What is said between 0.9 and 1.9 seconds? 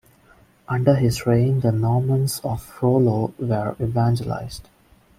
his reign the